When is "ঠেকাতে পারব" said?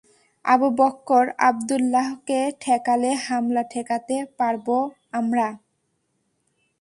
3.71-4.67